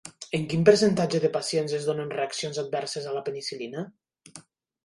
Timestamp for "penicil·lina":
3.29-3.85